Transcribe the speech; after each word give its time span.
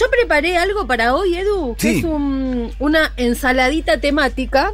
yo 0.00 0.06
preparé 0.10 0.56
algo 0.56 0.86
para 0.86 1.14
hoy, 1.14 1.36
Edu, 1.36 1.74
que 1.76 1.92
Sí. 1.92 1.98
es 1.98 2.04
un- 2.04 2.72
una 2.78 3.12
ensaladita 3.16 4.00
temática, 4.00 4.72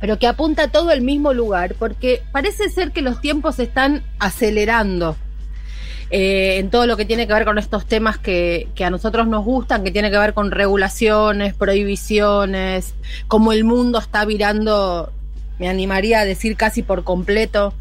pero 0.00 0.18
que 0.18 0.26
apunta 0.26 0.68
todo 0.68 0.90
al 0.90 1.00
mismo 1.00 1.32
lugar, 1.32 1.74
porque 1.78 2.22
parece 2.32 2.68
ser 2.68 2.92
que 2.92 3.00
los 3.02 3.20
tiempos 3.20 3.56
se 3.56 3.62
están 3.64 4.02
acelerando. 4.18 5.16
eh, 6.10 6.58
en 6.58 6.68
todo 6.70 6.86
lo 6.86 6.96
que 6.98 7.06
tiene 7.06 7.26
que 7.26 7.32
ver 7.32 7.44
con 7.46 7.58
estos 7.58 7.86
temas 7.86 8.18
que, 8.18 8.68
que 8.76 8.84
a 8.84 8.90
nosotros 8.90 9.26
nos 9.26 9.42
gustan, 9.44 9.82
que 9.82 9.90
tiene 9.90 10.10
que 10.12 10.18
ver 10.18 10.32
con 10.34 10.50
regulaciones, 10.52 11.54
prohibiciones, 11.54 12.94
cómo 13.26 13.52
el 13.52 13.64
mundo 13.64 13.98
está 13.98 14.24
virando, 14.26 15.10
me 15.58 15.68
animaría 15.68 16.20
a 16.20 16.24
decir 16.24 16.56
casi 16.56 16.82
por 16.82 17.04
completo, 17.04 17.74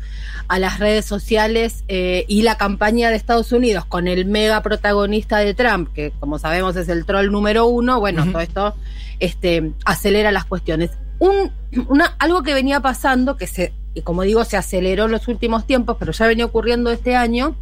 a 0.48 0.60
las 0.60 0.80
redes 0.80 1.06
sociales 1.06 1.84
eh, 1.88 2.26
y 2.28 2.42
la 2.42 2.58
campaña 2.58 3.10
de 3.10 3.16
Estados 3.16 3.52
Unidos 3.52 3.86
con 3.86 4.08
el 4.08 4.26
mega 4.26 4.62
protagonista 4.62 5.38
de 5.38 5.54
Trump, 5.54 5.92
que 5.94 6.12
como 6.20 6.38
sabemos 6.40 6.76
es 6.76 6.90
el 6.90 7.06
troll 7.06 7.32
número 7.32 7.66
uno, 7.66 8.00
bueno, 8.00 8.26
todo 8.26 8.42
esto 8.42 8.76
este, 9.20 9.72
acelera 9.86 10.32
las 10.32 10.46
cuestiones. 10.46 10.92
Un, 11.20 11.52
una, 11.88 12.16
algo 12.20 12.44
que 12.44 12.54
venía 12.54 12.82
pasando, 12.82 13.38
que 13.38 13.48
se, 13.48 13.74
y 13.94 14.02
como 14.02 14.24
digo, 14.24 14.44
se 14.44 14.58
aceleró 14.58 15.06
en 15.06 15.12
los 15.12 15.28
últimos 15.28 15.66
tiempos, 15.66 15.98
pero 16.00 16.12
ya 16.12 16.28
venía 16.28 16.46
ocurriendo 16.46 16.92
este 16.92 17.16
año, 17.16 17.56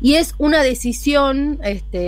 y 0.00 0.14
es 0.14 0.34
una 0.38 0.62
decisión 0.62 1.58
este, 1.64 1.98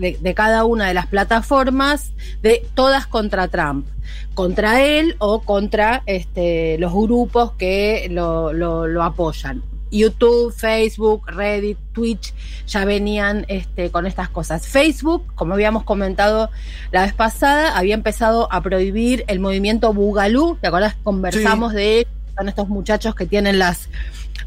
de, 0.00 0.18
de 0.20 0.34
cada 0.34 0.64
una 0.64 0.86
de 0.88 0.94
las 0.94 1.06
plataformas, 1.06 2.12
de 2.42 2.64
todas 2.74 3.06
contra 3.06 3.48
Trump, 3.48 3.86
contra 4.34 4.82
él 4.82 5.16
o 5.18 5.42
contra 5.42 6.02
este, 6.06 6.78
los 6.78 6.92
grupos 6.92 7.52
que 7.52 8.08
lo, 8.10 8.52
lo- 8.52 8.86
lo 8.86 9.02
apoyan. 9.02 9.62
YouTube, 9.94 10.54
Facebook, 10.54 11.26
Reddit, 11.28 11.76
Twitch 11.92 12.32
ya 12.66 12.86
venían 12.86 13.44
este, 13.48 13.90
con 13.90 14.06
estas 14.06 14.30
cosas. 14.30 14.66
Facebook, 14.66 15.22
como 15.34 15.52
habíamos 15.52 15.84
comentado 15.84 16.48
la 16.92 17.02
vez 17.02 17.12
pasada, 17.12 17.76
había 17.76 17.92
empezado 17.92 18.50
a 18.50 18.62
prohibir 18.62 19.22
el 19.26 19.38
movimiento 19.38 19.92
Bugalú. 19.92 20.56
¿Te 20.62 20.68
acuerdas? 20.68 20.96
Conversamos 21.02 21.74
de 21.74 21.98
él. 22.00 22.06
Son 22.38 22.48
estos 22.48 22.68
muchachos 22.70 23.14
que 23.14 23.26
tienen 23.26 23.58
las 23.58 23.90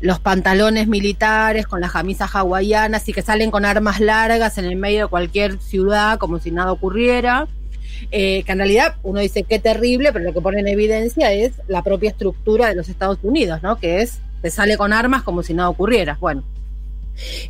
los 0.01 0.19
pantalones 0.19 0.87
militares 0.87 1.67
con 1.67 1.81
las 1.81 1.91
camisas 1.91 2.35
hawaianas 2.35 3.07
y 3.09 3.13
que 3.13 3.21
salen 3.21 3.51
con 3.51 3.65
armas 3.65 3.99
largas 3.99 4.57
en 4.57 4.65
el 4.65 4.75
medio 4.75 5.03
de 5.03 5.07
cualquier 5.07 5.59
ciudad 5.59 6.17
como 6.17 6.39
si 6.39 6.51
nada 6.51 6.71
ocurriera. 6.71 7.47
Eh, 8.11 8.43
que 8.43 8.51
en 8.51 8.57
realidad 8.57 8.95
uno 9.03 9.19
dice 9.21 9.43
qué 9.43 9.57
terrible, 9.59 10.11
pero 10.11 10.25
lo 10.25 10.33
que 10.33 10.41
pone 10.41 10.59
en 10.59 10.67
evidencia 10.67 11.31
es 11.31 11.53
la 11.67 11.81
propia 11.81 12.09
estructura 12.09 12.67
de 12.67 12.75
los 12.75 12.89
Estados 12.89 13.19
Unidos, 13.23 13.63
¿no? 13.63 13.77
Que 13.77 14.01
es, 14.01 14.19
te 14.41 14.49
sale 14.51 14.77
con 14.77 14.93
armas 14.93 15.23
como 15.23 15.43
si 15.43 15.53
nada 15.53 15.69
ocurriera. 15.69 16.17
Bueno. 16.19 16.43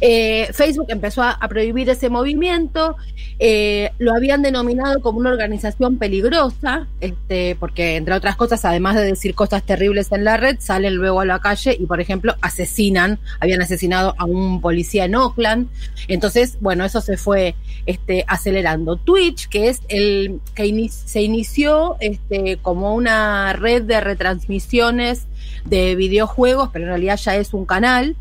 Eh, 0.01 0.49
Facebook 0.53 0.87
empezó 0.89 1.23
a, 1.23 1.31
a 1.31 1.47
prohibir 1.47 1.89
ese 1.89 2.09
movimiento, 2.09 2.95
eh, 3.37 3.91
lo 3.97 4.15
habían 4.15 4.41
denominado 4.41 5.01
como 5.01 5.19
una 5.19 5.29
organización 5.29 5.97
peligrosa, 5.97 6.87
este, 7.01 7.57
porque 7.59 7.97
entre 7.97 8.13
otras 8.13 8.37
cosas, 8.37 8.63
además 8.63 8.95
de 8.95 9.03
decir 9.03 9.35
cosas 9.35 9.63
terribles 9.63 10.11
en 10.11 10.23
la 10.23 10.37
red, 10.37 10.57
salen 10.59 10.95
luego 10.95 11.19
a 11.19 11.25
la 11.25 11.39
calle 11.39 11.75
y, 11.77 11.85
por 11.85 11.99
ejemplo, 11.99 12.35
asesinan, 12.41 13.19
habían 13.39 13.61
asesinado 13.61 14.15
a 14.17 14.25
un 14.25 14.61
policía 14.61 15.05
en 15.05 15.15
Oakland. 15.15 15.67
Entonces, 16.07 16.57
bueno, 16.61 16.85
eso 16.85 17.01
se 17.01 17.17
fue 17.17 17.55
este, 17.85 18.23
acelerando. 18.27 18.95
Twitch, 18.95 19.49
que 19.49 19.67
es 19.67 19.81
el 19.89 20.39
que 20.53 20.89
se 20.89 21.21
inició 21.21 21.97
este, 21.99 22.57
como 22.61 22.95
una 22.95 23.53
red 23.53 23.83
de 23.83 23.99
retransmisiones 23.99 25.27
de 25.65 25.95
videojuegos, 25.95 26.69
pero 26.71 26.85
en 26.85 26.89
realidad 26.89 27.17
ya 27.17 27.35
es 27.35 27.53
un 27.53 27.65
canal 27.65 28.15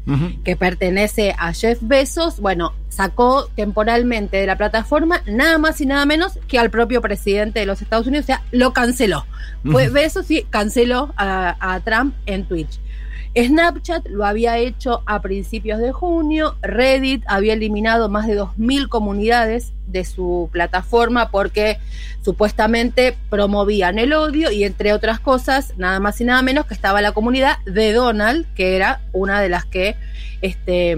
que 0.45 0.57
pertenece 0.57 1.34
a 1.39 1.53
Jeff 1.53 1.79
Bezos, 1.81 2.41
bueno, 2.41 2.73
sacó 2.89 3.49
temporalmente 3.55 4.37
de 4.37 4.47
la 4.47 4.57
plataforma 4.57 5.23
nada 5.27 5.59
más 5.59 5.81
y 5.81 5.87
nada 5.87 6.07
menos 6.07 6.39
que 6.47 6.59
al 6.59 6.71
propio 6.71 7.01
presidente 7.01 7.61
de 7.61 7.67
los 7.67 7.83
Estados 7.83 8.07
Unidos, 8.07 8.25
o 8.25 8.27
sea, 8.27 8.43
lo 8.51 8.73
canceló. 8.73 9.27
Fue. 9.71 9.89
Bezos 9.89 10.31
y 10.31 10.43
canceló 10.45 11.15
a, 11.17 11.57
a 11.75 11.81
Trump 11.81 12.15
en 12.27 12.45
Twitch. 12.45 12.79
Snapchat 13.37 14.07
lo 14.09 14.25
había 14.25 14.59
hecho 14.59 15.03
a 15.07 15.21
principios 15.21 15.81
de 15.81 15.93
junio, 15.93 16.57
Reddit 16.63 17.25
había 17.27 17.55
eliminado 17.55 18.09
más 18.09 18.27
de 18.27 18.39
2.000 18.39 18.89
comunidades 18.89 19.73
de 19.87 20.05
su 20.05 20.49
plataforma 20.53 21.31
porque 21.31 21.79
supuestamente 22.23 23.17
promovían 23.31 23.99
el 23.99 24.13
odio 24.13 24.51
y 24.51 24.65
entre 24.65 24.93
otras 24.93 25.21
cosas, 25.21 25.75
nada 25.77 26.01
más 26.01 26.21
y 26.21 26.25
nada 26.25 26.43
menos 26.43 26.67
que 26.67 26.75
estaba 26.75 27.03
la 27.03 27.13
comunidad 27.13 27.59
de 27.67 27.93
Donald, 27.93 28.47
que 28.55 28.77
era 28.77 29.01
una 29.13 29.41
de 29.41 29.49
las 29.49 29.65
que 29.65 29.97
este, 30.41 30.97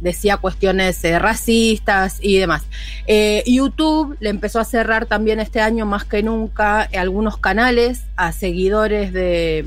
decía 0.00 0.36
cuestiones 0.36 1.02
eh, 1.04 1.18
racistas 1.18 2.18
y 2.20 2.38
demás. 2.38 2.64
Eh, 3.06 3.44
YouTube 3.46 4.16
le 4.20 4.30
empezó 4.30 4.60
a 4.60 4.64
cerrar 4.64 5.06
también 5.06 5.40
este 5.40 5.60
año 5.60 5.86
más 5.86 6.04
que 6.04 6.22
nunca 6.22 6.82
algunos 6.82 7.38
canales 7.38 8.04
a 8.16 8.32
seguidores 8.32 9.12
de, 9.12 9.64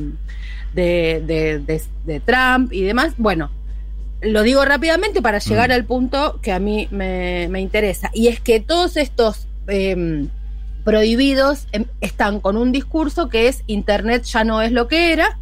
de, 0.73 1.21
de- 1.25 1.59
de- 1.59 1.81
de 2.05 2.19
Trump 2.19 2.71
y 2.73 2.81
demás. 2.81 3.13
Bueno, 3.17 3.51
lo 4.21 4.43
digo 4.43 4.63
rápidamente 4.65 5.21
para 5.21 5.39
llegar 5.39 5.69
Mm. 5.69 5.73
al 5.73 5.85
punto 5.85 6.39
que 6.41 6.51
a 6.51 6.59
mí 6.59 6.87
me, 6.91 7.47
me 7.49 7.59
interesa. 7.61 8.09
Y 8.13 8.27
es 8.27 8.39
que 8.39 8.59
todos 8.59 8.97
estos 8.97 9.47
em, 9.67 10.29
prohibidos 10.83 11.67
em, 11.71 11.85
están 12.01 12.39
con 12.39 12.57
un 12.57 12.71
discurso 12.71 13.29
que 13.29 13.47
es 13.47 13.63
Internet 13.67 14.23
ya 14.23 14.43
no 14.43 14.61
es 14.61 14.71
lo 14.71 14.87
que 14.87 15.13
era. 15.13 15.37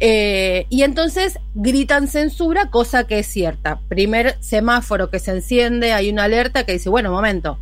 Eh, 0.00 0.66
y 0.68 0.82
entonces 0.82 1.38
gritan 1.54 2.08
censura, 2.08 2.70
cosa 2.70 3.06
que 3.06 3.20
es 3.20 3.26
cierta. 3.26 3.80
Primer 3.88 4.36
semáforo 4.40 5.10
que 5.10 5.18
se 5.18 5.30
enciende, 5.32 5.92
hay 5.92 6.10
una 6.10 6.24
alerta 6.24 6.64
que 6.64 6.72
dice, 6.72 6.88
bueno, 6.88 7.10
momento, 7.10 7.58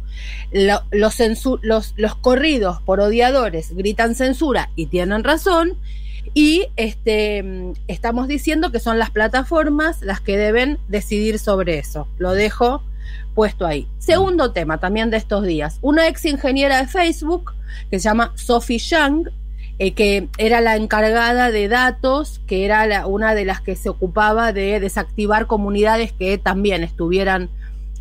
lo- 0.53 0.82
los, 0.91 1.16
los, 1.62 1.94
los 1.97 2.14
corridos 2.16 2.80
por 2.82 3.00
odiadores 3.00 3.74
gritan 3.74 4.14
censura 4.14 4.70
y 4.76 4.86
tienen 4.86 5.24
razón. 5.24 5.76
Y 6.34 6.66
este, 6.76 7.72
estamos 7.88 8.28
diciendo 8.28 8.70
que 8.72 8.81
son 8.81 8.98
las 8.98 9.10
plataformas 9.10 10.03
las 10.03 10.20
que 10.20 10.37
deben 10.37 10.78
decidir 10.88 11.38
sobre 11.38 11.78
eso. 11.78 12.09
Lo 12.19 12.32
dejo 12.32 12.82
puesto 13.34 13.66
ahí. 13.66 13.87
Segundo 13.98 14.53
tema 14.53 14.78
también 14.78 15.10
de 15.10 15.16
estos 15.19 15.44
días. 15.44 15.78
Una 15.82 16.09
ex 16.09 16.25
ingeniera 16.25 16.78
de 16.81 16.86
Facebook 16.88 17.53
que 17.91 17.98
se 17.98 18.04
llama 18.04 18.32
Sophie 18.34 18.78
Young, 18.78 19.28
eh, 19.78 19.92
que 19.92 20.28
era 20.38 20.60
la 20.62 20.76
encargada 20.76 21.50
de 21.50 21.69
datos, 21.69 22.41
que 22.47 22.65
era 22.65 22.86
la- 22.86 23.06
una 23.06 23.34
de 23.34 23.44
las 23.44 23.60
que 23.60 23.76
se 23.76 23.91
ocupaba 23.91 24.53
de 24.53 24.81
desactivar 24.81 25.47
comunidades 25.47 26.12
que 26.12 26.38
también 26.38 26.82
estuvieran 26.82 27.50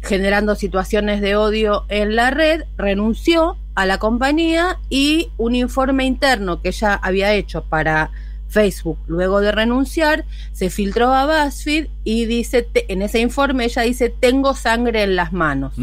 generando 0.02 0.56
situaciones 0.56 1.19
de 1.19 1.35
odio 1.35 1.84
en 1.90 2.16
la 2.16 2.31
red, 2.31 2.64
renunció 2.78 3.58
a 3.75 3.86
la 3.86 3.97
compañía 3.97 4.80
y 4.90 5.30
un 5.38 5.53
informe 5.56 6.06
interno 6.06 6.62
que 6.62 6.69
ella 6.69 6.96
había 6.96 7.34
hecho 7.34 7.63
para 7.66 8.09
Facebook 8.47 8.97
luego 9.08 9.41
de 9.41 9.52
renunciar 9.52 10.24
se 10.53 10.69
filtró 10.69 11.12
a 11.13 11.25
BuzzFeed 11.25 11.88
y 12.03 12.25
dice 12.25 12.62
te- 12.62 12.91
en 12.94 13.02
ese 13.02 13.19
informe 13.19 13.66
ella 13.66 13.81
dice 13.81 14.09
tengo 14.09 14.53
sangre 14.53 15.03
en 15.03 15.16
las 15.16 15.34
manos 15.34 15.74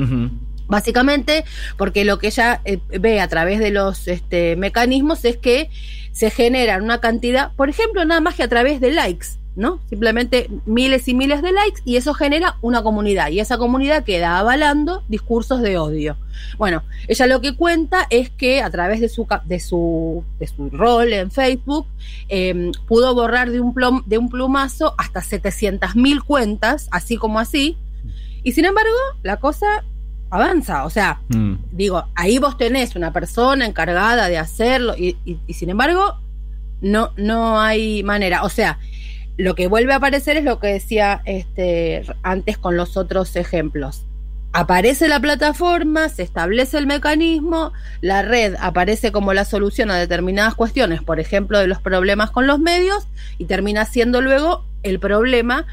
Básicamente, 0.69 1.45
porque 1.77 2.05
lo 2.07 2.19
que 2.19 2.29
ella 2.29 2.63
eh, 2.65 2.79
ve 2.99 3.21
a 3.21 3.29
través 3.29 3.59
de 3.59 3.71
los 3.71 4.09
este, 4.09 4.57
mecanismos 4.57 5.23
es 5.27 5.37
que 5.37 5.69
se 6.13 6.31
generan 6.31 6.83
una 6.83 6.99
cantidad, 6.99 7.53
por 7.57 7.69
ejemplo, 7.69 8.05
nada 8.07 8.23
más 8.23 8.37
que 8.37 8.43
a 8.45 8.49
través 8.49 8.81
de 8.81 8.91
likes, 8.91 9.27
¿no? 9.55 9.81
Simplemente 9.91 10.49
miles 10.65 11.07
y 11.09 11.15
miles 11.15 11.43
de 11.43 11.53
likes 11.53 11.83
y 11.85 11.97
eso 11.97 12.15
genera 12.15 12.57
una 12.63 12.83
comunidad 12.83 13.29
y 13.29 13.39
esa 13.41 13.59
comunidad 13.59 14.03
queda 14.03 14.39
avalando 14.39 15.03
discursos 15.09 15.61
de 15.61 15.77
odio. 15.77 16.17
Bueno, 16.57 16.83
ella 17.07 17.27
lo 17.27 17.41
que 17.43 17.55
cuenta 17.55 18.07
es 18.09 18.31
que 18.31 18.63
a 18.63 18.71
través 18.71 19.01
de 19.01 19.09
su, 19.11 19.27
de 19.45 19.61
su, 19.61 20.25
de 20.39 20.47
su 20.47 20.71
rol 20.71 21.13
en 21.13 21.31
Facebook 21.31 21.87
eh, 22.31 22.73
pudo 22.87 23.15
borrar 23.15 23.51
de 23.51 23.61
un, 23.61 23.75
plom- 23.75 24.05
de 24.07 24.17
un 24.19 24.31
plumazo 24.31 24.95
hasta 24.97 25.21
700.000 25.21 26.23
cuentas, 26.25 26.89
así 26.91 27.17
como 27.19 27.39
así, 27.39 27.77
y 28.43 28.53
sin 28.53 28.65
embargo, 28.65 28.97
la 29.23 29.37
cosa 29.39 29.85
avanza. 30.31 30.87
O 30.87 30.91
sea, 30.91 31.21
Mm. 31.29 31.57
digo, 31.73 32.05
ahí 32.15 32.39
vos 32.39 32.57
tenés 32.57 32.97
una 32.97 33.13
persona 33.13 33.67
encargada 33.67 34.29
de 34.29 34.39
hacerlo 34.39 34.95
y, 34.97 35.17
y- 35.27 35.39
y 35.47 35.53
sin 35.55 35.69
embargo, 35.69 36.17
no, 36.81 37.11
no 37.17 37.61
hay 37.61 38.03
manera. 38.03 38.43
O 38.43 38.49
sea, 38.49 38.79
lo 39.43 39.57
que 39.57 39.67
vuelve 39.67 39.93
a 39.93 39.97
aparecer 39.97 40.37
es 40.37 40.45
lo 40.45 40.61
que 40.61 40.69
decía 40.69 41.21
este, 41.25 42.05
antes 42.23 42.59
con 42.59 42.77
los 42.77 42.97
otros 42.97 43.35
ejemplos. 43.35 44.07
Aparece 44.53 45.09
la 45.09 45.19
plataforma, 45.19 46.09
se 46.11 46.23
establece 46.23 46.79
el 46.79 46.87
mecanismo, 46.87 47.73
la 48.03 48.23
red 48.23 48.55
aparece 48.61 49.11
como 49.11 49.33
la 49.35 49.45
solución 49.45 49.91
a 49.91 49.97
determinadas 49.97 50.55
cuestiones, 50.55 51.03
por 51.03 51.19
ejemplo, 51.19 51.59
de 51.59 51.67
los 51.67 51.81
problemas 51.81 52.31
con 52.31 52.47
los 52.47 52.61
medios, 52.61 53.09
y 53.37 53.47
termina 53.47 53.85
siendo 53.85 54.21
luego 54.21 54.65
el 54.85 55.01
problema 55.01 55.67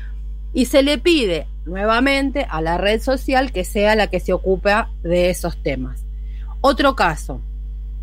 y 0.51 0.65
se 0.65 0.81
le 0.81 0.97
pide 0.97 1.45
nuevamente 1.65 2.47
a 2.49 2.61
la 2.61 2.79
red 2.79 2.99
social 3.01 3.51
que 3.51 3.65
sea 3.65 3.95
la 3.95 4.07
que 4.07 4.19
se 4.19 4.33
ocupa 4.33 4.89
de 5.03 5.29
esos 5.29 5.61
temas. 5.61 6.05
Otro 6.61 6.95
caso, 6.95 7.39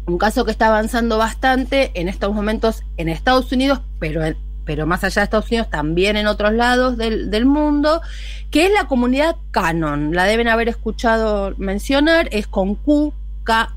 un 0.07 0.17
caso 0.17 0.45
que 0.45 0.53
está 0.53 0.69
avanzando 0.69 1.19
bastante 1.19 1.91
en 1.95 2.09
estos 2.09 2.33
momentos 2.33 2.85
en 2.99 3.09
Estados 3.09 3.51
Unidos, 3.51 3.81
pero 3.99 4.25
en- 4.25 4.45
pero 4.67 4.87
más 4.87 5.03
allá 5.05 5.23
de 5.23 5.25
Estados 5.25 5.47
Unidos, 5.47 5.71
también 5.71 6.19
en 6.19 6.27
otros 6.27 6.53
lados 6.53 6.99
del, 6.99 7.31
del 7.31 7.47
mundo, 7.47 8.03
que 8.51 8.67
es 8.67 8.73
la 8.73 8.87
comunidad 8.87 9.37
Canon. 9.53 10.15
La 10.15 10.25
deben 10.25 10.49
haber 10.49 10.69
escuchado 10.69 11.55
mencionar, 11.57 12.29
es 12.33 12.47
con 12.47 12.75
Q, 12.75 13.15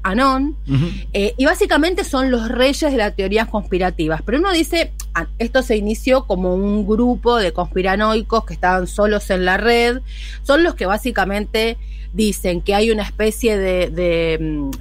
Anon, 0.03 0.55
eh, 1.13 1.33
y 1.37 1.45
básicamente 1.45 2.03
son 2.03 2.31
los 2.31 2.49
reyes 2.49 2.91
de 2.91 2.97
las 2.97 3.15
teorías 3.15 3.47
conspirativas. 3.47 4.21
Pero 4.25 4.39
uno 4.39 4.51
dice, 4.51 4.91
esto 5.37 5.61
se 5.61 5.75
inició 5.75 6.25
como 6.25 6.53
un 6.53 6.87
grupo 6.87 7.37
de 7.37 7.51
conspiranoicos 7.51 8.45
que 8.45 8.53
estaban 8.53 8.87
solos 8.87 9.29
en 9.29 9.45
la 9.45 9.57
red, 9.57 10.01
son 10.43 10.63
los 10.63 10.75
que 10.75 10.85
básicamente 10.85 11.77
dicen 12.13 12.61
que 12.61 12.73
hay 12.73 12.91
una 12.91 13.03
especie 13.03 13.57
de, 13.57 13.89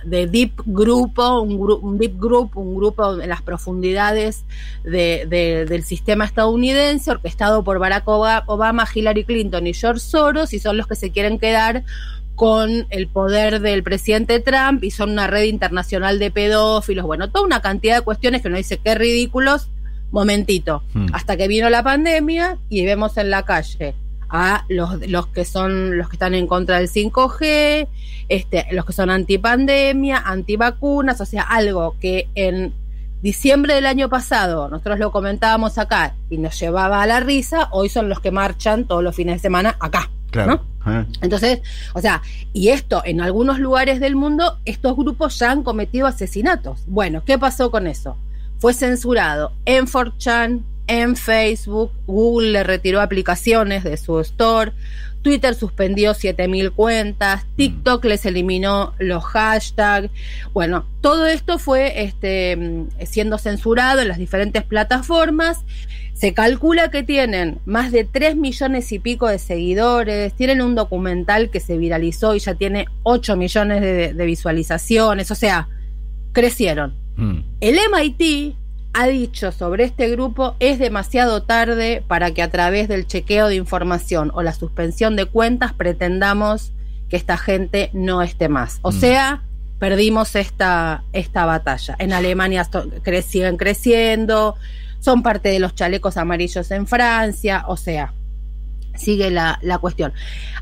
de, 0.05 0.27
deep 0.27 0.63
grupo, 0.67 1.41
un, 1.41 1.61
un, 1.83 1.99
deep 1.99 2.19
group, 2.19 2.57
un 2.57 2.75
grupo 2.75 3.21
en 3.21 3.29
las 3.29 3.43
profundidades 3.43 4.45
del 4.85 5.85
sistema 5.85 6.25
estadounidense, 6.25 7.11
orquestado 7.11 7.65
por 7.65 7.79
Barack 7.79 8.05
Obama, 8.07 8.87
Hillary 8.93 9.25
Clinton 9.25 9.67
y 9.67 9.75
George 9.75 10.01
Soros, 10.01 10.55
y 10.55 10.59
son 10.59 10.77
los 10.77 10.87
que 10.87 10.97
se 10.97 11.11
quieren 11.11 11.39
quedar 11.39 11.85
con 12.35 12.87
el 12.91 13.09
poder 13.09 13.61
del 13.61 13.83
presidente 13.83 14.39
Trump 14.39 14.85
y 14.85 14.93
son 14.93 15.11
una 15.11 15.27
red 15.27 15.43
internacional 15.45 16.21
de 16.21 16.31
pedófilos, 16.31 17.05
bueno, 17.05 17.31
toda 17.31 17.45
una 17.45 17.61
cantidad 17.61 17.97
de 17.97 18.03
cuestiones 18.03 18.43
que 18.43 18.49
uno 18.49 18.57
dice 18.57 18.79
qué 18.79 18.95
ridículos, 18.95 19.69
momentito, 20.11 20.83
hmm. 20.95 21.07
hasta 21.13 21.37
que 21.37 21.49
vino 21.49 21.69
la 21.71 21.83
pandemia 21.83 22.59
y 22.69 22.85
vemos 22.85 23.17
en 23.17 23.31
la 23.31 23.45
calle 23.45 23.95
a 24.31 24.65
los, 24.69 25.07
los 25.09 25.27
que 25.29 25.45
son 25.45 25.97
los 25.97 26.09
que 26.09 26.17
están 26.17 26.35
en 26.35 26.47
contra 26.47 26.79
del 26.79 26.91
5G, 26.91 27.89
este, 28.29 28.67
los 28.73 28.85
que 28.85 28.93
son 28.93 29.11
antipandemia, 29.11 30.19
antivacunas, 30.19 31.21
o 31.21 31.25
sea, 31.25 31.43
algo 31.43 31.97
que 31.99 32.29
en 32.35 32.75
diciembre 33.23 33.75
del 33.75 33.87
año 33.87 34.09
pasado 34.09 34.69
nosotros 34.69 34.99
lo 34.99 35.11
comentábamos 35.11 35.79
acá 35.79 36.15
y 36.31 36.39
nos 36.39 36.59
llevaba 36.61 37.03
a 37.03 37.07
la 37.07 37.21
risa, 37.21 37.69
hoy 37.73 37.89
son 37.89 38.09
los 38.09 38.21
que 38.21 38.31
marchan 38.31 38.85
todos 38.87 39.03
los 39.03 39.17
fines 39.17 39.37
de 39.37 39.41
semana 39.41 39.77
acá. 39.81 40.11
Claro. 40.31 40.63
Ah. 40.85 41.07
Entonces, 41.23 41.63
o 41.95 42.01
sea, 42.01 42.23
y 42.53 42.69
esto 42.69 43.03
en 43.05 43.21
algunos 43.21 43.59
lugares 43.59 43.99
del 43.99 44.15
mundo, 44.15 44.59
estos 44.67 44.95
grupos 44.95 45.39
ya 45.39 45.51
han 45.51 45.63
cometido 45.63 46.07
asesinatos. 46.07 46.85
Bueno, 46.87 47.23
¿qué 47.25 47.39
pasó 47.39 47.71
con 47.71 47.87
eso? 47.87 48.17
Fue 48.59 48.75
censurado 48.75 49.53
en 49.65 49.87
4chan, 49.87 50.63
en 50.87 51.17
Facebook, 51.17 51.93
Google 52.07 52.51
le 52.51 52.65
retiró 52.65 53.01
aplicaciones 53.01 53.85
de 53.85 53.97
su 53.97 54.19
store, 54.21 54.73
Twitter 55.23 55.55
suspendió 55.55 56.15
7000 56.15 56.73
cuentas, 56.73 57.45
mm. 57.45 57.57
TikTok 57.57 58.05
les 58.07 58.25
eliminó 58.25 58.95
los 58.99 59.25
hashtags. 59.25 60.11
Bueno, 60.53 60.87
todo 61.01 61.27
esto 61.27 61.59
fue 61.59 62.03
este, 62.03 62.87
siendo 63.05 63.37
censurado 63.39 64.01
en 64.01 64.09
las 64.09 64.19
diferentes 64.19 64.63
plataformas 64.63 65.65
se 66.19 66.35
calcula 66.35 66.91
que 66.91 67.05
tienen 67.05 67.61
más 67.65 67.93
de 67.93 68.03
3 68.03 68.35
millones 68.35 68.91
y 68.91 68.99
pico 68.99 69.29
de 69.29 69.39
seguidores, 69.39 70.33
tienen 70.33 70.63
un 70.63 70.75
documental 70.75 71.49
que 71.49 71.61
se 71.61 71.79
viralizó 71.79 72.35
y 72.35 72.41
ya 72.41 72.57
tiene 72.57 72.87
8 73.05 73.37
millones 73.37 73.81
de, 73.81 74.27
visualizaciones, 74.27 75.31
o 75.31 75.37
sea, 75.37 75.69
crecieron. 76.33 76.97
Mm. 77.19 77.41
El 77.61 77.79
MIT 77.93 78.57
ha 78.95 79.07
dicho 79.07 79.53
sobre 79.53 79.85
este 79.85 80.09
grupo 80.09 80.57
es 80.61 80.79
demasiado 80.79 81.43
tarde 81.43 82.03
para 82.07 82.33
que 82.33 82.43
a 82.43 82.51
través 82.51 82.89
del 82.89 83.07
chequeo 83.07 83.49
de 83.49 83.57
información 83.57 84.31
o 84.35 84.43
la 84.43 84.55
suspensión 84.55 85.15
de 85.17 85.27
cuentas 85.27 85.73
pretendamos 85.73 86.73
que 87.11 87.17
esta 87.17 87.37
gente 87.37 87.91
no 87.93 88.23
esté 88.23 88.49
más. 88.49 88.79
O 88.83 88.91
mm. 88.91 89.01
sea, 89.01 89.43
perdimos 89.79 90.37
esta, 90.37 91.05
esta 91.13 91.45
batalla. 91.45 91.97
En 91.99 92.13
Alemania 92.13 92.69
siguen 93.27 93.57
creciendo, 93.57 94.57
son 95.01 95.23
parte 95.23 95.49
de 95.51 95.59
los 95.59 95.75
chalecos 95.75 96.17
amarillos 96.17 96.71
en 96.71 96.87
Francia, 96.87 97.65
o 97.67 97.77
sea, 97.77 98.15
sigue 98.99 99.31
la, 99.31 99.59
la, 99.63 99.79
cuestión. 99.79 100.13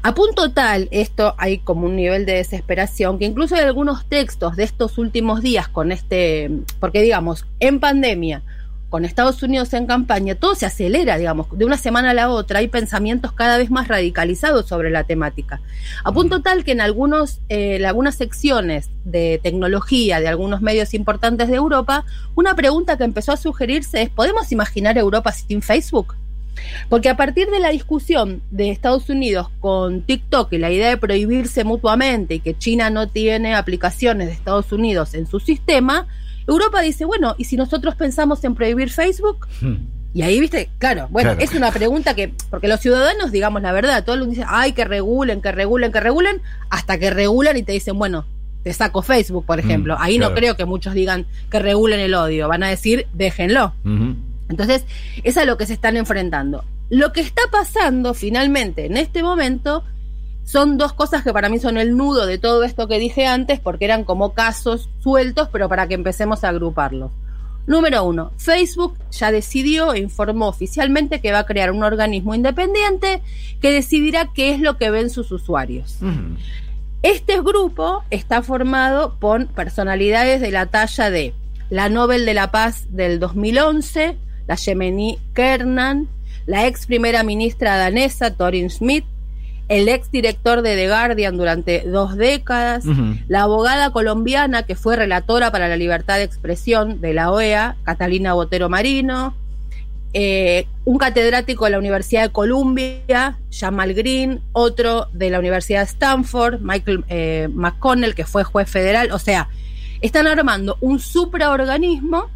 A 0.02 0.14
punto 0.14 0.52
tal, 0.52 0.88
esto 0.90 1.34
hay 1.38 1.58
como 1.58 1.86
un 1.86 1.96
nivel 1.96 2.26
de 2.26 2.34
desesperación 2.34 3.18
que 3.18 3.24
incluso 3.24 3.54
hay 3.56 3.62
algunos 3.62 4.06
textos 4.06 4.56
de 4.56 4.64
estos 4.64 4.98
últimos 4.98 5.42
días 5.42 5.68
con 5.68 5.92
este, 5.92 6.50
porque 6.80 7.02
digamos, 7.02 7.46
en 7.60 7.80
pandemia, 7.80 8.42
con 8.88 9.04
Estados 9.04 9.42
Unidos 9.42 9.72
en 9.74 9.86
campaña, 9.86 10.36
todo 10.36 10.54
se 10.54 10.64
acelera, 10.64 11.18
digamos, 11.18 11.46
de 11.52 11.64
una 11.64 11.76
semana 11.76 12.10
a 12.10 12.14
la 12.14 12.30
otra 12.30 12.60
hay 12.60 12.68
pensamientos 12.68 13.32
cada 13.32 13.58
vez 13.58 13.70
más 13.70 13.88
radicalizados 13.88 14.66
sobre 14.66 14.90
la 14.90 15.04
temática. 15.04 15.60
A 16.04 16.12
punto 16.12 16.40
tal 16.40 16.64
que 16.64 16.72
en 16.72 16.80
algunos, 16.80 17.40
eh, 17.48 17.84
algunas 17.84 18.14
secciones 18.14 18.88
de 19.04 19.40
tecnología 19.42 20.20
de 20.20 20.28
algunos 20.28 20.62
medios 20.62 20.94
importantes 20.94 21.48
de 21.48 21.56
Europa, 21.56 22.04
una 22.36 22.54
pregunta 22.54 22.96
que 22.96 23.04
empezó 23.04 23.32
a 23.32 23.36
sugerirse 23.36 24.02
es, 24.02 24.10
¿podemos 24.10 24.52
imaginar 24.52 24.96
Europa 24.96 25.32
sin 25.32 25.62
Facebook? 25.62 26.14
Porque 26.88 27.08
a 27.08 27.16
partir 27.16 27.48
de 27.50 27.60
la 27.60 27.70
discusión 27.70 28.42
de 28.50 28.70
Estados 28.70 29.08
Unidos 29.08 29.48
con 29.60 30.02
TikTok 30.02 30.52
y 30.52 30.58
la 30.58 30.70
idea 30.70 30.88
de 30.88 30.96
prohibirse 30.96 31.64
mutuamente 31.64 32.34
y 32.34 32.40
que 32.40 32.56
China 32.56 32.90
no 32.90 33.08
tiene 33.08 33.54
aplicaciones 33.54 34.28
de 34.28 34.32
Estados 34.34 34.72
Unidos 34.72 35.14
en 35.14 35.26
su 35.26 35.40
sistema, 35.40 36.06
Europa 36.46 36.80
dice, 36.80 37.04
bueno, 37.04 37.34
¿y 37.38 37.44
si 37.44 37.56
nosotros 37.56 37.94
pensamos 37.96 38.42
en 38.44 38.54
prohibir 38.54 38.90
Facebook? 38.90 39.46
Hmm. 39.60 39.76
Y 40.14 40.22
ahí, 40.22 40.40
viste, 40.40 40.70
claro, 40.78 41.08
bueno, 41.10 41.32
es 41.38 41.52
una 41.52 41.70
pregunta 41.70 42.14
que, 42.14 42.32
porque 42.48 42.68
los 42.68 42.80
ciudadanos, 42.80 43.32
digamos 43.32 43.60
la 43.60 43.72
verdad, 43.72 44.02
todo 44.02 44.14
el 44.14 44.20
mundo 44.22 44.34
dice, 44.34 44.46
ay, 44.48 44.72
que 44.72 44.84
regulen, 44.86 45.42
que 45.42 45.52
regulen, 45.52 45.92
que 45.92 46.00
regulen, 46.00 46.40
hasta 46.70 46.98
que 46.98 47.10
regulan 47.10 47.58
y 47.58 47.62
te 47.62 47.72
dicen, 47.72 47.98
bueno, 47.98 48.24
te 48.62 48.72
saco 48.72 49.02
Facebook, 49.02 49.44
por 49.44 49.58
hmm, 49.58 49.66
ejemplo. 49.66 49.96
ahí 49.98 50.18
no 50.18 50.32
creo 50.34 50.56
que 50.56 50.64
muchos 50.64 50.94
digan 50.94 51.26
que 51.50 51.58
regulen 51.58 52.00
el 52.00 52.14
odio, 52.14 52.48
van 52.48 52.62
a 52.62 52.68
decir, 52.68 53.06
déjenlo. 53.12 53.74
Entonces, 54.48 54.84
es 55.22 55.36
a 55.36 55.44
lo 55.44 55.56
que 55.56 55.66
se 55.66 55.72
están 55.72 55.96
enfrentando. 55.96 56.64
Lo 56.88 57.12
que 57.12 57.20
está 57.20 57.42
pasando 57.50 58.14
finalmente 58.14 58.86
en 58.86 58.96
este 58.96 59.22
momento 59.22 59.84
son 60.44 60.78
dos 60.78 60.92
cosas 60.92 61.24
que 61.24 61.32
para 61.32 61.48
mí 61.48 61.58
son 61.58 61.76
el 61.76 61.96
nudo 61.96 62.24
de 62.24 62.38
todo 62.38 62.62
esto 62.62 62.86
que 62.86 63.00
dije 63.00 63.26
antes, 63.26 63.58
porque 63.58 63.84
eran 63.84 64.04
como 64.04 64.32
casos 64.32 64.88
sueltos, 65.00 65.48
pero 65.50 65.68
para 65.68 65.88
que 65.88 65.94
empecemos 65.94 66.44
a 66.44 66.50
agruparlos. 66.50 67.10
Número 67.66 68.04
uno, 68.04 68.30
Facebook 68.36 68.96
ya 69.10 69.32
decidió 69.32 69.92
e 69.92 69.98
informó 69.98 70.46
oficialmente 70.46 71.20
que 71.20 71.32
va 71.32 71.40
a 71.40 71.46
crear 71.46 71.72
un 71.72 71.82
organismo 71.82 72.32
independiente 72.32 73.22
que 73.60 73.72
decidirá 73.72 74.30
qué 74.32 74.52
es 74.52 74.60
lo 74.60 74.76
que 74.76 74.90
ven 74.90 75.10
sus 75.10 75.32
usuarios. 75.32 75.98
Este 77.02 77.40
grupo 77.40 78.04
está 78.10 78.42
formado 78.42 79.16
por 79.18 79.48
personalidades 79.48 80.40
de 80.40 80.52
la 80.52 80.66
talla 80.66 81.10
de 81.10 81.34
la 81.68 81.88
Nobel 81.88 82.24
de 82.24 82.34
la 82.34 82.52
Paz 82.52 82.86
del 82.90 83.18
2011, 83.18 84.16
la 84.46 84.56
Yemeni 84.56 85.18
Kernan, 85.34 86.08
la 86.46 86.66
ex 86.66 86.86
primera 86.86 87.22
ministra 87.22 87.76
danesa 87.76 88.34
Torin 88.34 88.70
Smith, 88.70 89.04
el 89.68 89.88
ex 89.88 90.10
director 90.10 90.62
de 90.62 90.76
The 90.76 90.88
Guardian 90.88 91.36
durante 91.36 91.80
dos 91.80 92.16
décadas, 92.16 92.84
la 93.26 93.42
abogada 93.42 93.90
colombiana 93.90 94.62
que 94.62 94.76
fue 94.76 94.94
relatora 94.94 95.50
para 95.50 95.68
la 95.68 95.76
libertad 95.76 96.18
de 96.18 96.22
expresión 96.22 97.00
de 97.00 97.14
la 97.14 97.32
OEA, 97.32 97.76
Catalina 97.84 98.34
Botero 98.34 98.68
Marino, 98.68 99.34
eh, 100.12 100.66
un 100.84 100.98
catedrático 100.98 101.64
de 101.64 101.72
la 101.72 101.78
Universidad 101.78 102.22
de 102.22 102.30
Columbia, 102.30 103.38
Jamal 103.50 103.92
Green, 103.92 104.40
otro 104.52 105.08
de 105.12 105.30
la 105.30 105.40
Universidad 105.40 105.80
de 105.80 105.86
Stanford, 105.86 106.60
Michael 106.60 107.04
eh, 107.08 107.48
McConnell, 107.52 108.14
que 108.14 108.24
fue 108.24 108.44
juez 108.44 108.70
federal. 108.70 109.10
O 109.10 109.18
sea, 109.18 109.48
están 110.00 110.26
armando 110.26 110.78
un 110.80 111.00
supraorganismo 111.00 112.30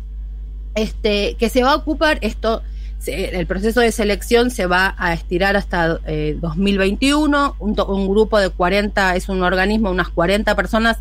este, 0.75 1.37
que 1.39 1.49
se 1.49 1.63
va 1.63 1.73
a 1.73 1.77
ocupar 1.77 2.19
esto 2.23 2.63
el 3.07 3.47
proceso 3.47 3.81
de 3.81 3.93
selección 3.93 4.51
se 4.51 4.67
va 4.67 4.95
a 4.99 5.15
estirar 5.15 5.57
hasta 5.57 5.89
2021. 5.89 7.47
Eh, 7.47 7.53
un, 7.59 7.81
un, 7.81 8.09
grupo 8.09 8.39
de 8.39 8.51
40, 8.51 9.17
es 9.17 9.29
un 9.29 9.43
organismo, 9.43 9.91
unas 9.91 10.11
40 10.11 10.55
personas 10.55 10.99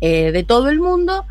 eh, 0.00 0.30
de 0.32 0.42
todo 0.44 0.68
el 0.68 0.80
mundo, 0.80 1.26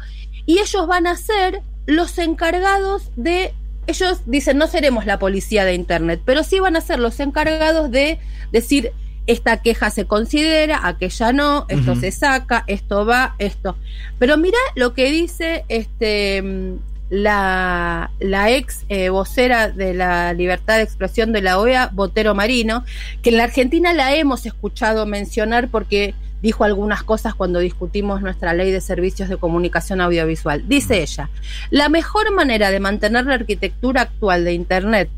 y 0.45 0.59
ellos 0.59 0.87
van 0.87 1.07
a 1.07 1.15
ser 1.15 1.61
los 1.85 2.17
encargados 2.17 3.11
de. 3.15 3.53
Ellos 3.85 4.21
dicen, 4.25 4.57
no 4.57 4.67
seremos 4.67 5.05
la 5.05 5.17
policía 5.19 5.63
de 5.63 5.73
Internet, 5.73 6.21
pero 6.25 6.43
sí 6.43 6.59
van 6.59 6.75
a 6.75 6.81
ser 6.81 6.99
los 6.99 7.19
encargados 7.21 7.89
de 7.89 8.19
decir, 8.51 8.91
esta 9.27 9.61
queja 9.61 9.91
se 9.91 10.05
considera, 10.05 10.85
aquella 10.85 11.31
no, 11.31 11.65
esto 11.69 11.95
se 11.95 12.11
saca, 12.11 12.65
esto 12.67 13.05
va, 13.05 13.35
esto. 13.39 13.77
Pero 14.19 14.37
mira 14.37 14.57
lo 14.75 14.93
que 14.93 15.09
dice 15.11 15.63
este 15.69 16.77
la, 17.09 18.11
la 18.19 18.51
ex 18.51 18.85
eh, 18.89 19.09
vocera 19.09 19.69
de 19.69 19.93
la 19.93 20.33
libertad 20.33 20.77
de 20.77 20.83
expresión 20.83 21.31
de 21.31 21.41
la 21.41 21.59
OEA, 21.59 21.89
Botero 21.93 22.35
Marino, 22.35 22.83
que 23.21 23.29
en 23.29 23.37
la 23.37 23.45
Argentina 23.45 23.93
la 23.93 24.15
hemos 24.15 24.45
escuchado 24.45 25.05
mencionar 25.05 25.69
porque 25.69 26.15
dijo 26.41 26.63
algunas 26.63 27.03
cosas 27.03 27.33
cuando 27.33 27.59
discutimos 27.59 28.21
nuestra 28.21 28.53
ley 28.53 28.71
de 28.71 28.81
servicios 28.81 29.29
de 29.29 29.37
comunicación 29.37 30.01
audiovisual. 30.01 30.67
Dice 30.67 31.01
ella, 31.01 31.29
la 31.71 31.89
mejor 31.89 32.33
manera 32.33 32.71
de 32.71 32.79
mantener 32.79 33.25
la 33.25 33.35
arquitectura 33.35 34.01
actual 34.01 34.43
de 34.43 34.53
Internet 34.53 35.09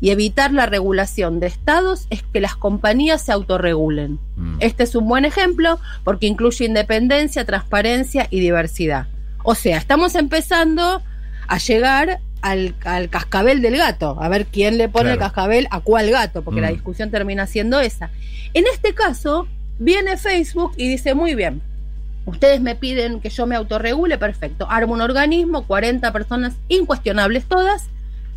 y 0.00 0.10
evitar 0.10 0.52
la 0.52 0.66
regulación 0.66 1.40
de 1.40 1.48
estados 1.48 2.06
es 2.10 2.22
que 2.22 2.40
las 2.40 2.54
compañías 2.54 3.22
se 3.22 3.32
autorregulen. 3.32 4.20
Mm. 4.36 4.56
Este 4.60 4.84
es 4.84 4.94
un 4.94 5.08
buen 5.08 5.24
ejemplo 5.24 5.80
porque 6.04 6.26
incluye 6.26 6.64
independencia, 6.64 7.44
transparencia 7.44 8.28
y 8.30 8.38
diversidad. 8.38 9.08
O 9.42 9.54
sea, 9.54 9.78
estamos 9.78 10.14
empezando 10.14 11.02
a 11.48 11.58
llegar 11.58 12.20
al, 12.40 12.74
cascabel 13.10 13.60
del 13.62 13.76
gato, 13.76 14.16
a 14.20 14.28
ver 14.28 14.46
quién 14.46 14.78
le 14.78 14.88
pone 14.88 15.12
el 15.12 15.18
cascabel 15.18 15.66
a 15.70 15.80
cuál 15.80 16.10
gato, 16.10 16.42
porque 16.42 16.60
la 16.60 16.68
Mm. 16.70 16.74
discusión 16.74 17.10
termina 17.10 17.46
siendo 17.46 17.80
esa. 17.80 18.10
En 18.54 18.64
este 18.72 18.94
caso, 18.94 19.48
viene 19.78 20.16
Facebook 20.16 20.72
y 20.76 20.88
dice, 20.88 21.14
muy 21.14 21.34
bien, 21.34 21.60
ustedes 22.26 22.60
me 22.60 22.74
piden 22.74 23.20
que 23.20 23.30
yo 23.30 23.46
me 23.46 23.56
autorregule, 23.56 24.18
perfecto, 24.18 24.68
armo 24.70 24.92
un 24.94 25.00
organismo, 25.00 25.66
40 25.66 26.12
personas 26.12 26.54
incuestionables 26.68 27.44
todas, 27.46 27.88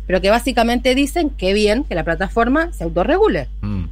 pero 0.06 0.20
que 0.20 0.30
básicamente 0.30 0.94
dicen 0.94 1.30
que 1.30 1.52
bien 1.54 1.84
que 1.84 1.94
la 1.94 2.04
plataforma 2.04 2.72
se 2.72 2.84
autorregule. 2.84 3.48
Mm. 3.60 3.84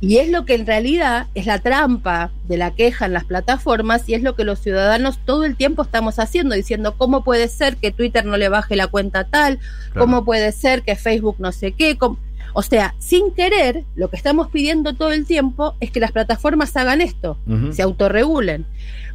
Y 0.00 0.18
es 0.18 0.30
lo 0.30 0.44
que 0.44 0.54
en 0.54 0.66
realidad 0.66 1.26
es 1.34 1.46
la 1.46 1.58
trampa 1.58 2.30
de 2.48 2.56
la 2.56 2.70
queja 2.72 3.06
en 3.06 3.12
las 3.12 3.24
plataformas 3.24 4.08
y 4.08 4.14
es 4.14 4.22
lo 4.22 4.34
que 4.36 4.44
los 4.44 4.58
ciudadanos 4.60 5.18
todo 5.24 5.44
el 5.44 5.56
tiempo 5.56 5.82
estamos 5.82 6.18
haciendo, 6.18 6.54
diciendo 6.54 6.94
cómo 6.96 7.22
puede 7.24 7.48
ser 7.48 7.76
que 7.76 7.90
Twitter 7.92 8.24
no 8.24 8.36
le 8.36 8.48
baje 8.48 8.74
la 8.76 8.86
cuenta 8.86 9.24
tal, 9.24 9.58
Claro. 9.58 10.00
cómo 10.00 10.24
puede 10.24 10.52
ser 10.52 10.82
que 10.82 10.96
Facebook 10.96 11.36
no 11.38 11.52
sé 11.52 11.72
qué. 11.72 11.96
cómo- 11.98 12.18
O 12.54 12.62
sea, 12.62 12.94
sin 12.98 13.32
querer, 13.34 13.84
lo 13.96 14.08
que 14.08 14.16
estamos 14.16 14.48
pidiendo 14.48 14.94
todo 14.94 15.10
el 15.12 15.26
tiempo 15.26 15.74
es 15.80 15.90
que 15.90 16.00
las 16.00 16.12
plataformas 16.12 16.74
hagan 16.76 17.00
esto, 17.02 17.36
se 17.70 17.82
autorregulen. 17.82 18.64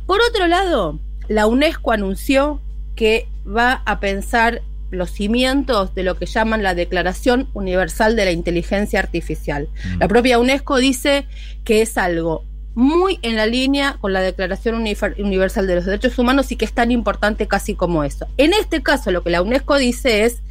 Por 0.06 0.20
otro 0.30 0.48
lado, 0.48 1.00
la 1.28 1.48
UNESCO 1.48 1.92
anunció 1.92 2.62
que 2.96 3.28
va 3.48 3.82
a 3.86 4.00
pensar 4.00 4.62
los 4.92 5.12
cimientos 5.12 5.96
de 5.96 6.04
lo 6.04 6.18
que 6.18 6.26
llaman 6.26 6.64
la 6.64 6.76
Declaración 6.76 7.48
Universal 7.54 8.16
de 8.16 8.26
la 8.26 8.32
Inteligencia 8.32 9.00
Artificial. 9.00 9.70
Mm. 9.96 10.00
La 10.00 10.08
propia 10.08 10.40
UNESCO 10.40 10.78
dice 10.78 11.26
que 11.64 11.82
es 11.82 11.98
algo 11.98 12.46
muy 12.74 13.20
en 13.22 13.36
la 13.36 13.46
línea 13.46 13.98
con 14.00 14.14
la 14.14 14.22
Declaración 14.22 14.76
Universal 14.76 15.68
de 15.68 15.76
los 15.76 15.86
Derechos 15.86 16.18
Humanos 16.18 16.52
y 16.52 16.56
que 16.56 16.66
es 16.66 16.74
tan 16.74 16.92
importante 16.92 17.48
casi 17.48 17.76
como 17.76 18.04
eso. 18.04 18.28
En 18.38 18.54
este 18.54 18.82
caso, 18.82 19.12
lo 19.12 19.24
que 19.24 19.30
la 19.30 19.42
UNESCO 19.42 19.78
dice 19.78 20.26
es 20.26 20.42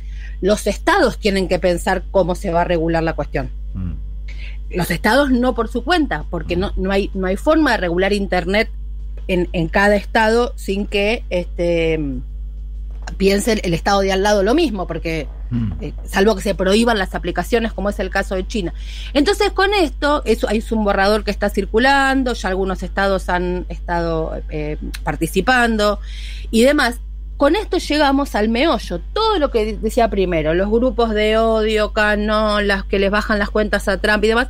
los 0.40 0.66
estados 0.66 1.18
tienen 1.18 1.48
que 1.48 1.58
pensar 1.58 2.02
cómo 2.10 2.34
se 2.34 2.50
va 2.50 2.62
a 2.62 2.64
regular 2.64 3.02
la 3.02 3.14
cuestión. 3.14 3.50
Mm. 3.74 3.92
Los 4.70 4.90
estados 4.90 5.30
no 5.30 5.54
por 5.54 5.68
su 5.68 5.82
cuenta, 5.82 6.24
porque 6.30 6.56
no, 6.56 6.72
no, 6.76 6.92
hay, 6.92 7.10
no 7.14 7.26
hay 7.26 7.36
forma 7.36 7.72
de 7.72 7.76
regular 7.78 8.12
Internet 8.12 8.70
en, 9.26 9.48
en 9.52 9.68
cada 9.68 9.96
estado 9.96 10.52
sin 10.56 10.86
que 10.86 11.24
este, 11.30 11.98
piense 13.16 13.60
el, 13.62 13.74
estado 13.74 14.00
de 14.00 14.12
al 14.12 14.22
lado 14.22 14.42
lo 14.42 14.54
mismo, 14.54 14.86
porque 14.86 15.28
Mm. 15.50 15.72
eh, 15.80 15.92
salvo 16.04 16.36
que 16.36 16.42
se 16.42 16.54
prohíban 16.54 16.98
las 16.98 17.14
aplicaciones, 17.14 17.72
como 17.72 17.90
es 17.90 17.98
el 17.98 18.08
caso 18.08 18.36
de 18.36 18.46
China. 18.46 18.72
Entonces, 19.12 19.50
con 19.50 19.74
esto, 19.74 20.22
eso, 20.24 20.48
hay 20.48 20.62
un 20.70 20.84
borrador 20.84 21.24
que 21.24 21.30
está 21.30 21.50
circulando, 21.50 22.32
ya 22.34 22.48
algunos 22.48 22.82
estados 22.82 23.28
han 23.28 23.66
estado 23.68 24.40
eh, 24.48 24.78
participando 25.02 25.98
y 26.50 26.62
demás. 26.62 27.00
Con 27.40 27.56
esto 27.56 27.78
llegamos 27.78 28.34
al 28.34 28.50
meollo. 28.50 29.00
Todo 29.14 29.38
lo 29.38 29.50
que 29.50 29.74
decía 29.78 30.10
primero, 30.10 30.52
los 30.52 30.68
grupos 30.68 31.14
de 31.14 31.38
odio, 31.38 31.94
canon, 31.94 32.68
las 32.68 32.84
que 32.84 32.98
les 32.98 33.10
bajan 33.10 33.38
las 33.38 33.48
cuentas 33.48 33.88
a 33.88 33.96
Trump 33.96 34.22
y 34.24 34.28
demás, 34.28 34.48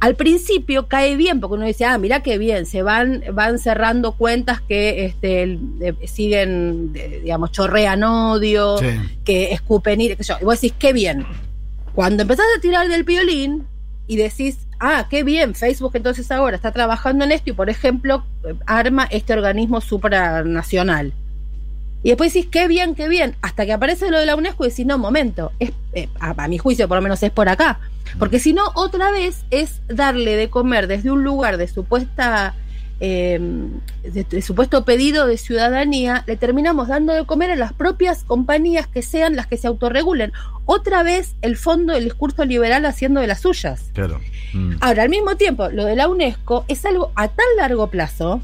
al 0.00 0.14
principio 0.14 0.88
cae 0.88 1.14
bien, 1.16 1.40
porque 1.40 1.56
uno 1.56 1.66
dice, 1.66 1.84
ah, 1.84 1.98
mira 1.98 2.22
qué 2.22 2.38
bien, 2.38 2.64
se 2.64 2.80
van, 2.82 3.22
van 3.34 3.58
cerrando 3.58 4.12
cuentas 4.12 4.62
que 4.62 5.04
este, 5.04 5.58
siguen, 6.06 6.94
digamos, 6.94 7.52
chorrean 7.52 8.02
odio, 8.02 8.78
Sí. 8.78 8.86
que 9.26 9.52
escupen 9.52 10.00
ir, 10.00 10.16
qué 10.16 10.24
sé 10.24 10.32
yo. 10.32 10.38
Y 10.40 10.44
vos 10.46 10.58
decís, 10.58 10.74
qué 10.78 10.94
bien. 10.94 11.26
Cuando 11.94 12.22
empezás 12.22 12.46
a 12.56 12.60
tirar 12.62 12.88
del 12.88 13.04
violín 13.04 13.66
y 14.06 14.16
decís, 14.16 14.66
ah, 14.80 15.06
qué 15.10 15.22
bien, 15.22 15.54
Facebook 15.54 15.92
entonces 15.96 16.30
ahora 16.30 16.56
está 16.56 16.72
trabajando 16.72 17.26
en 17.26 17.32
esto 17.32 17.50
y, 17.50 17.52
por 17.52 17.68
ejemplo, 17.68 18.24
arma 18.64 19.06
este 19.10 19.34
organismo 19.34 19.82
supranacional. 19.82 21.12
Y 22.02 22.08
después 22.08 22.32
decís, 22.32 22.50
qué 22.50 22.68
bien, 22.68 22.94
qué 22.94 23.08
bien, 23.08 23.36
hasta 23.42 23.64
que 23.64 23.72
aparece 23.72 24.10
lo 24.10 24.18
de 24.18 24.26
la 24.26 24.36
UNESCO 24.36 24.64
y 24.64 24.70
decís, 24.70 24.86
no, 24.86 24.98
momento, 24.98 25.52
es, 25.58 25.72
eh, 25.92 26.08
a, 26.18 26.34
a 26.36 26.48
mi 26.48 26.58
juicio 26.58 26.88
por 26.88 26.96
lo 26.96 27.02
menos 27.02 27.22
es 27.22 27.30
por 27.30 27.48
acá. 27.48 27.78
Porque 28.18 28.38
si 28.38 28.52
no, 28.52 28.62
otra 28.74 29.10
vez 29.10 29.44
es 29.50 29.80
darle 29.88 30.36
de 30.36 30.50
comer 30.50 30.86
desde 30.86 31.10
un 31.10 31.24
lugar 31.24 31.56
de 31.56 31.68
supuesta 31.68 32.54
eh, 33.04 33.40
de, 34.04 34.22
de 34.22 34.42
supuesto 34.42 34.84
pedido 34.84 35.26
de 35.26 35.36
ciudadanía, 35.36 36.22
le 36.28 36.36
terminamos 36.36 36.86
dando 36.86 37.12
de 37.12 37.26
comer 37.26 37.50
a 37.50 37.56
las 37.56 37.72
propias 37.72 38.22
compañías 38.22 38.86
que 38.86 39.02
sean 39.02 39.34
las 39.34 39.48
que 39.48 39.56
se 39.56 39.66
autorregulen. 39.66 40.32
Otra 40.66 41.02
vez 41.02 41.34
el 41.42 41.56
fondo 41.56 41.94
del 41.94 42.04
discurso 42.04 42.44
liberal 42.44 42.86
haciendo 42.86 43.20
de 43.20 43.26
las 43.26 43.40
suyas. 43.40 43.90
Claro. 43.92 44.20
Mm. 44.52 44.74
Ahora, 44.80 45.02
al 45.02 45.08
mismo 45.08 45.36
tiempo, 45.36 45.68
lo 45.68 45.84
de 45.84 45.96
la 45.96 46.06
UNESCO 46.06 46.64
es 46.68 46.84
algo 46.84 47.10
a 47.16 47.26
tan 47.26 47.46
largo 47.56 47.88
plazo, 47.88 48.40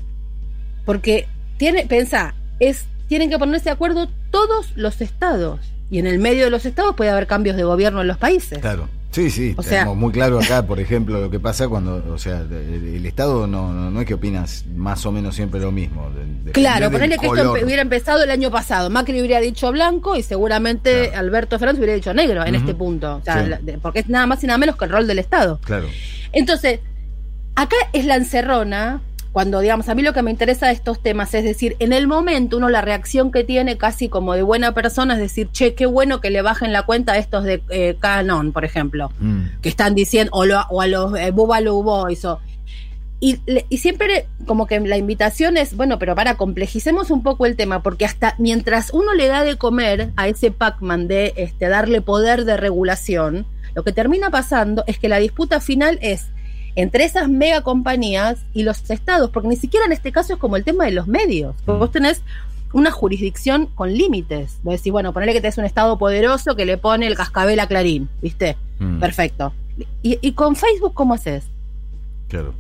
porque 0.85 1.29
tiene, 1.57 1.87
pensá, 1.87 2.35
es, 2.59 2.87
tienen 3.09 3.31
que 3.31 3.39
ponerse 3.39 3.65
de 3.67 3.71
acuerdo 3.73 4.09
todos 4.31 4.73
los 4.77 5.01
estados. 5.01 5.61
Y 5.91 5.99
en 5.99 6.07
el 6.07 6.19
medio 6.19 6.45
de 6.45 6.51
los 6.51 6.67
estados 6.67 6.95
puede 6.95 7.11
haber 7.11 7.27
cambios 7.27 7.57
de 7.57 7.65
gobierno 7.65 8.03
en 8.03 8.07
los 8.09 8.19
países. 8.19 8.59
Claro. 8.59 8.89
Sí, 9.11 9.31
sí, 9.31 9.55
O 9.57 9.63
sea- 9.63 9.71
tenemos 9.81 9.97
muy 9.97 10.13
claro 10.13 10.39
acá, 10.39 10.67
por 10.67 10.79
ejemplo, 10.81 11.19
lo 11.19 11.31
que 11.31 11.41
pasa 11.41 11.67
cuando, 11.67 12.05
o 12.13 12.19
sea, 12.19 12.41
el, 12.43 12.95
el 12.95 13.07
Estado 13.07 13.47
no, 13.47 13.73
no, 13.73 13.91
no 13.91 14.01
es 14.03 14.07
que 14.07 14.13
opinas 14.13 14.67
más 14.77 15.07
o 15.07 15.13
menos 15.13 15.35
siempre 15.35 15.59
lo 15.61 15.73
mismo. 15.73 16.11
de- 16.45 16.53
Claro, 16.53 16.91
ponerle 16.91 17.17
que 17.19 17.25
esto 17.27 17.39
color. 17.39 17.65
hubiera 17.65 17.81
empezado 17.81 18.23
el 18.23 18.31
año 18.31 18.51
pasado. 18.51 18.91
Macri 18.91 19.19
hubiera 19.19 19.41
dicho 19.41 19.73
blanco 19.73 20.15
y 20.15 20.23
seguramente 20.23 21.09
Claro. 21.09 21.21
Alberto 21.27 21.59
Fernández 21.59 21.79
hubiera 21.79 21.95
dicho 21.95 22.13
negro 22.13 22.45
en 22.45 22.55
este 22.55 22.75
punto. 22.75 23.17
O 23.17 23.23
sea, 23.25 23.43
Sí. 23.45 23.49
la- 23.49 23.59
de- 23.59 23.79
porque 23.79 24.01
es 24.01 24.11
nada 24.11 24.27
más 24.27 24.45
y 24.45 24.47
nada 24.47 24.59
menos 24.59 24.77
que 24.77 24.85
el 24.85 24.91
rol 24.91 25.07
del 25.07 25.19
Estado. 25.19 25.59
Claro. 25.65 25.87
Entonces, 26.33 26.81
acá 27.55 27.77
es 27.95 28.05
la 28.05 28.17
encerrona, 28.17 29.01
cuando, 29.33 29.61
digamos, 29.61 29.89
a 29.89 29.95
mí 29.95 30.03
lo 30.03 30.13
que 30.13 30.23
me 30.23 30.31
interesa 30.31 30.67
de 30.67 30.73
estos 30.73 31.01
temas 31.03 31.33
es 31.35 31.45
decir, 31.45 31.77
en 31.79 31.93
el 31.93 32.07
momento 32.09 32.57
uno 32.57 32.69
la 32.69 32.81
reacción 32.81 33.31
que 33.31 33.45
tiene 33.45 33.77
casi 33.77 34.09
como 34.09 34.35
de 34.35 34.43
buena 34.43 34.73
persona 34.75 35.15
es 35.15 35.21
decir, 35.21 35.49
che, 35.53 35.75
qué 35.75 35.87
bueno 35.87 36.21
que 36.21 36.31
le 36.31 36.43
bajen 36.43 36.73
la 36.73 36.83
cuenta 36.83 37.13
a 37.13 37.19
estos 37.19 37.45
de 37.45 37.63
eh, 37.71 37.97
Canon, 38.01 38.53
por 38.53 38.65
ejemplo, 38.65 39.11
Mm. 39.21 39.61
que 39.63 39.69
están 39.69 39.95
diciendo, 39.95 40.31
o, 40.35 40.45
lo- 40.45 40.65
o 40.71 40.81
a 40.81 40.87
los 40.87 41.17
eh, 41.19 41.31
Boogaloo 41.31 41.83
Boys, 41.83 42.25
o... 42.25 42.41
Y, 43.21 43.41
y 43.69 43.79
siempre 43.79 44.29
como 44.47 44.69
que 44.69 44.79
la 44.79 44.97
invitación 44.97 45.57
es, 45.57 45.75
bueno, 45.77 45.99
pero 45.99 46.15
para, 46.15 46.37
complejicemos 46.37 47.11
un 47.11 47.25
poco 47.25 47.47
el 47.47 47.57
tema, 47.57 47.83
porque 47.83 48.05
hasta 48.05 48.37
mientras 48.39 48.91
uno 48.95 49.13
le 49.13 49.27
da 49.27 49.43
de 49.43 49.57
comer 49.57 50.11
a 50.17 50.29
ese 50.29 50.53
Pac-Man 50.53 51.09
de 51.09 51.33
este, 51.37 51.69
darle 51.69 52.01
poder 52.01 52.45
de 52.45 52.57
regulación, 52.57 53.45
lo 53.75 53.83
que 53.83 53.91
termina 53.93 54.31
pasando 54.31 54.85
es 54.87 54.99
que 55.01 55.09
la 55.09 55.19
disputa 55.19 55.61
final 55.61 55.99
es 56.01 56.27
entre 56.79 57.05
esas 57.05 57.29
mega 57.29 57.63
compañías 57.63 58.39
y 58.55 58.63
los 58.63 58.89
estados, 58.89 59.31
porque 59.31 59.49
ni 59.49 59.57
siquiera 59.57 59.85
en 59.85 59.91
este 59.91 60.13
caso 60.13 60.35
es 60.35 60.39
como 60.39 60.57
el 60.57 60.63
tema 60.63 60.85
de 60.85 60.93
los 60.93 61.09
medios, 61.09 61.57
porque 61.65 61.79
vos 61.81 61.91
tenés 61.91 62.23
una 62.73 62.93
jurisdicción 62.93 63.67
con 63.67 63.93
límites. 63.93 64.59
Vos 64.63 64.75
decís, 64.77 64.93
bueno, 64.93 65.13
ponele 65.13 65.33
que 65.33 65.41
tenés 65.41 65.59
un 65.59 65.65
estado 65.65 65.99
poderoso 65.99 66.55
que 66.55 66.67
le 66.67 66.79
pone 66.79 67.09
el 67.09 67.17
cascabel 67.17 67.59
a 67.59 67.67
Clarín, 67.67 68.09
¿viste? 68.23 68.57
Mm. 68.79 69.01
Perfecto. 69.01 69.53
¿Y, 70.03 70.19
y 70.21 70.33
con 70.35 70.55
Facebook 70.55 70.95
cómo 70.95 71.15
haces? 71.15 71.47
Claro. 72.29 72.55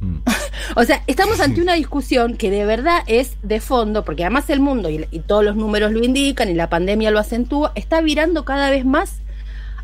Mm. 0.00 0.18
O 0.76 0.84
sea, 0.84 1.02
estamos 1.06 1.40
ante 1.40 1.60
una 1.60 1.74
discusión 1.74 2.36
que 2.36 2.50
de 2.50 2.64
verdad 2.64 3.02
es 3.06 3.36
de 3.42 3.60
fondo, 3.60 4.04
porque 4.04 4.24
además 4.24 4.48
el 4.50 4.60
mundo, 4.60 4.88
y, 4.88 5.06
y 5.10 5.18
todos 5.18 5.44
los 5.44 5.56
números 5.56 5.92
lo 5.92 6.02
indican, 6.02 6.48
y 6.48 6.54
la 6.54 6.70
pandemia 6.70 7.10
lo 7.10 7.18
acentúa, 7.18 7.72
está 7.74 8.00
virando 8.00 8.44
cada 8.44 8.70
vez 8.70 8.84
más 8.84 9.18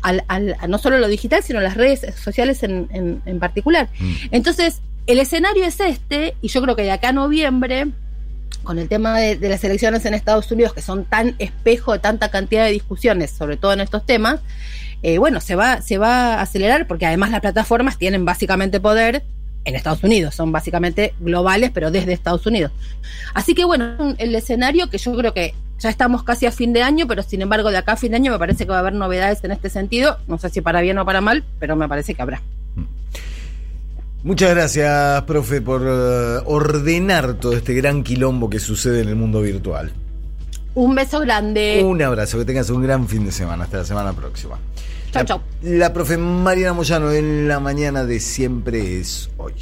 al, 0.01 0.23
al- 0.27 0.55
no 0.67 0.77
solo 0.77 0.97
lo 0.99 1.07
digital, 1.07 1.43
sino 1.43 1.59
las 1.61 1.75
redes 1.75 2.05
sociales 2.15 2.63
en, 2.63 2.87
en- 2.91 3.21
en 3.25 3.39
particular. 3.39 3.89
Mm. 3.99 4.13
Entonces, 4.31 4.81
el 5.07 5.19
escenario 5.19 5.65
es 5.65 5.79
este, 5.79 6.35
y 6.41 6.47
yo 6.47 6.61
creo 6.61 6.75
que 6.75 6.83
de 6.83 6.91
acá 6.91 7.09
a 7.09 7.13
noviembre, 7.13 7.87
con 8.63 8.77
el 8.77 8.87
tema 8.87 9.17
de, 9.19 9.35
de 9.37 9.49
las 9.49 9.63
elecciones 9.63 10.05
en 10.05 10.13
Estados 10.13 10.51
Unidos, 10.51 10.73
que 10.73 10.81
son 10.81 11.05
tan 11.05 11.35
espejo 11.39 11.93
de 11.93 11.99
tanta 11.99 12.29
cantidad 12.29 12.65
de 12.65 12.71
discusiones, 12.71 13.31
sobre 13.31 13.57
todo 13.57 13.73
en 13.73 13.81
estos 13.81 14.05
temas, 14.05 14.39
eh, 15.03 15.17
bueno, 15.17 15.41
se 15.41 15.55
va, 15.55 15.81
se 15.81 15.97
va 15.97 16.35
a 16.35 16.41
acelerar, 16.41 16.85
porque 16.87 17.07
además 17.07 17.31
las 17.31 17.41
plataformas 17.41 17.97
tienen 17.97 18.23
básicamente 18.23 18.79
poder 18.79 19.23
en 19.65 19.75
Estados 19.75 20.03
Unidos, 20.03 20.35
son 20.35 20.51
básicamente 20.51 21.13
globales, 21.19 21.71
pero 21.73 21.89
desde 21.91 22.13
Estados 22.13 22.45
Unidos. 22.45 22.71
Así 23.33 23.53
que 23.55 23.63
bueno, 23.65 24.15
el 24.19 24.33
escenario 24.35 24.89
que 24.89 24.97
yo 24.99 25.15
creo 25.15 25.33
que 25.33 25.53
ya 25.81 25.89
estamos 25.89 26.23
casi 26.23 26.45
a 26.45 26.51
fin 26.51 26.71
de 26.73 26.83
año, 26.83 27.07
pero 27.07 27.23
sin 27.23 27.41
embargo 27.41 27.71
de 27.71 27.77
acá 27.77 27.93
a 27.93 27.97
fin 27.97 28.11
de 28.11 28.17
año 28.17 28.31
me 28.31 28.39
parece 28.39 28.65
que 28.65 28.69
va 28.71 28.77
a 28.77 28.79
haber 28.79 28.93
novedades 28.93 29.43
en 29.43 29.51
este 29.51 29.69
sentido, 29.69 30.17
no 30.27 30.37
sé 30.37 30.49
si 30.49 30.61
para 30.61 30.79
bien 30.81 30.97
o 30.99 31.05
para 31.05 31.19
mal, 31.21 31.43
pero 31.59 31.75
me 31.75 31.87
parece 31.89 32.13
que 32.13 32.21
habrá. 32.21 32.41
Muchas 34.23 34.51
gracias, 34.51 35.23
profe, 35.23 35.61
por 35.61 35.81
eh, 35.83 36.41
ordenar 36.45 37.33
todo 37.35 37.53
este 37.53 37.73
gran 37.73 38.03
quilombo 38.03 38.49
que 38.49 38.59
sucede 38.59 39.01
en 39.01 39.09
el 39.09 39.15
mundo 39.15 39.41
virtual. 39.41 39.91
Un 40.75 40.93
beso 40.93 41.19
grande. 41.19 41.81
Un 41.83 42.01
abrazo, 42.01 42.37
que 42.37 42.45
tengas 42.45 42.69
un 42.69 42.83
gran 42.83 43.07
fin 43.07 43.25
de 43.25 43.31
semana. 43.31 43.63
Hasta 43.63 43.77
la 43.79 43.85
semana 43.85 44.13
próxima. 44.13 44.59
Chau, 45.11 45.21
La- 45.23 45.25
chau. 45.25 45.41
La 45.63 45.91
profe 45.91 46.17
Mariana 46.17 46.73
Moyano 46.73 47.11
en 47.11 47.47
la 47.47 47.59
mañana 47.59 48.05
de 48.05 48.19
siempre 48.19 48.99
es 48.99 49.29
hoy. 49.37 49.53